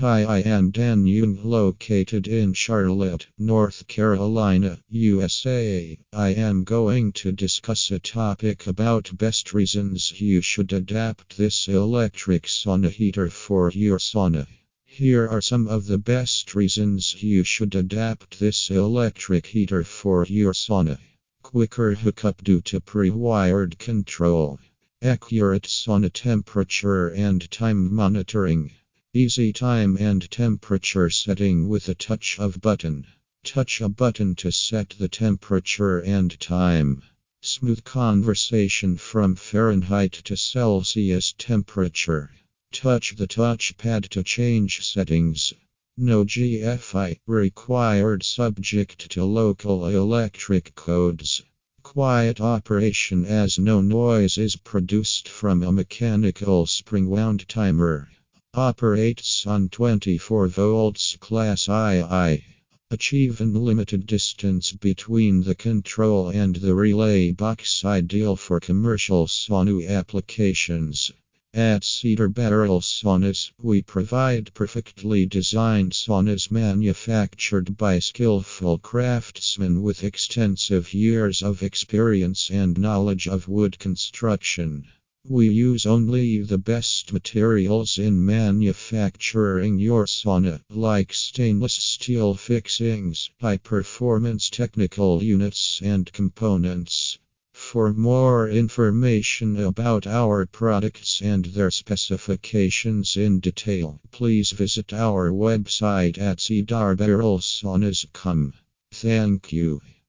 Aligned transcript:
Hi, 0.00 0.24
I 0.24 0.38
am 0.40 0.72
Dan 0.72 1.06
Young, 1.06 1.42
located 1.42 2.28
in 2.28 2.52
Charlotte, 2.52 3.28
North 3.38 3.86
Carolina, 3.86 4.78
USA. 4.90 5.98
I 6.12 6.28
am 6.34 6.64
going 6.64 7.12
to 7.12 7.32
discuss 7.32 7.90
a 7.90 7.98
topic 7.98 8.66
about 8.66 9.16
best 9.16 9.54
reasons 9.54 10.20
you 10.20 10.42
should 10.42 10.74
adapt 10.74 11.38
this 11.38 11.66
electric 11.66 12.42
sauna 12.42 12.90
heater 12.90 13.30
for 13.30 13.70
your 13.70 13.98
sauna. 13.98 14.46
Here 14.84 15.26
are 15.26 15.40
some 15.40 15.66
of 15.66 15.86
the 15.86 15.96
best 15.96 16.54
reasons 16.54 17.22
you 17.22 17.42
should 17.42 17.74
adapt 17.74 18.38
this 18.38 18.68
electric 18.68 19.46
heater 19.46 19.82
for 19.82 20.26
your 20.26 20.52
sauna. 20.52 20.98
Quicker 21.42 21.94
hookup 21.94 22.44
due 22.44 22.60
to 22.60 22.80
pre-wired 22.82 23.78
control. 23.78 24.58
Accurate 25.00 25.62
sauna 25.62 26.12
temperature 26.12 27.08
and 27.08 27.50
time 27.50 27.94
monitoring. 27.94 28.72
Easy 29.18 29.50
time 29.50 29.96
and 29.98 30.30
temperature 30.30 31.08
setting 31.08 31.68
with 31.70 31.88
a 31.88 31.94
touch 31.94 32.38
of 32.38 32.60
button. 32.60 33.06
Touch 33.44 33.80
a 33.80 33.88
button 33.88 34.34
to 34.34 34.52
set 34.52 34.90
the 34.90 35.08
temperature 35.08 36.00
and 36.00 36.38
time. 36.38 37.02
Smooth 37.40 37.82
conversation 37.82 38.98
from 38.98 39.34
Fahrenheit 39.34 40.12
to 40.12 40.36
Celsius 40.36 41.32
temperature. 41.32 42.30
Touch 42.72 43.16
the 43.16 43.26
touchpad 43.26 44.06
to 44.10 44.22
change 44.22 44.84
settings. 44.84 45.54
No 45.96 46.26
GFI 46.26 47.18
required 47.26 48.22
subject 48.22 49.10
to 49.12 49.24
local 49.24 49.86
electric 49.86 50.74
codes. 50.74 51.40
Quiet 51.82 52.38
operation 52.42 53.24
as 53.24 53.58
no 53.58 53.80
noise 53.80 54.36
is 54.36 54.56
produced 54.56 55.26
from 55.26 55.62
a 55.62 55.72
mechanical 55.72 56.66
spring 56.66 57.08
wound 57.08 57.48
timer. 57.48 58.10
Operates 58.58 59.46
on 59.46 59.68
24 59.68 60.48
volts 60.48 61.18
class 61.20 61.68
II. 61.68 62.42
Achieve 62.90 63.38
unlimited 63.42 64.06
distance 64.06 64.72
between 64.72 65.42
the 65.42 65.54
control 65.54 66.30
and 66.30 66.56
the 66.56 66.74
relay 66.74 67.32
box 67.32 67.84
ideal 67.84 68.34
for 68.34 68.58
commercial 68.58 69.26
sauna 69.26 69.86
applications. 69.86 71.12
At 71.52 71.84
Cedar 71.84 72.30
Barrel 72.30 72.80
Saunas, 72.80 73.50
we 73.60 73.82
provide 73.82 74.54
perfectly 74.54 75.26
designed 75.26 75.92
saunas 75.92 76.50
manufactured 76.50 77.76
by 77.76 77.98
skillful 77.98 78.78
craftsmen 78.78 79.82
with 79.82 80.02
extensive 80.02 80.94
years 80.94 81.42
of 81.42 81.62
experience 81.62 82.48
and 82.48 82.78
knowledge 82.78 83.28
of 83.28 83.48
wood 83.48 83.78
construction. 83.78 84.86
We 85.28 85.48
use 85.48 85.86
only 85.86 86.42
the 86.42 86.56
best 86.56 87.12
materials 87.12 87.98
in 87.98 88.24
manufacturing 88.24 89.80
your 89.80 90.06
sauna, 90.06 90.60
like 90.70 91.12
stainless 91.12 91.72
steel 91.72 92.34
fixings, 92.34 93.28
high 93.40 93.56
performance 93.56 94.48
technical 94.48 95.24
units, 95.24 95.80
and 95.82 96.12
components. 96.12 97.18
For 97.52 97.92
more 97.92 98.48
information 98.48 99.56
about 99.56 100.06
our 100.06 100.46
products 100.46 101.20
and 101.20 101.46
their 101.46 101.72
specifications 101.72 103.16
in 103.16 103.40
detail, 103.40 104.00
please 104.12 104.52
visit 104.52 104.92
our 104.92 105.32
website 105.32 106.18
at 106.18 106.38
cedarbarrelsaunas.com. 106.38 108.52
Thank 108.92 109.52
you. 109.52 109.80